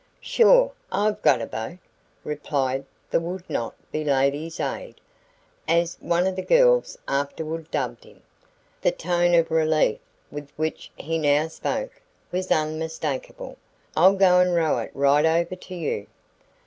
"Sure 0.19 0.71
I've 0.91 1.21
got 1.21 1.43
a 1.43 1.45
boat," 1.45 1.77
replied 2.23 2.85
the 3.11 3.19
"would 3.19 3.47
(not) 3.47 3.75
be 3.91 4.03
ladies' 4.03 4.59
aid," 4.59 4.95
as 5.67 5.95
one 5.99 6.25
of 6.25 6.35
the 6.35 6.41
girls 6.41 6.97
afterward 7.07 7.69
dubbed 7.69 8.03
him. 8.05 8.23
The 8.81 8.89
tone 8.93 9.35
of 9.35 9.51
relief 9.51 9.99
with 10.31 10.49
which 10.55 10.91
he 10.95 11.19
now 11.19 11.49
spoke 11.49 12.01
was 12.31 12.49
unmistakable. 12.49 13.59
"I'll 13.95 14.15
go 14.15 14.39
and 14.39 14.55
row 14.55 14.79
it 14.79 14.89
right 14.95 15.23
over 15.23 15.55
to 15.55 15.75
you." 15.75 16.07